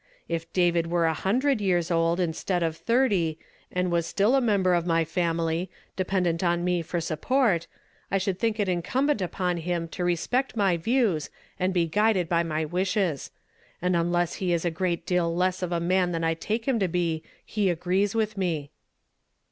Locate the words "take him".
16.33-16.79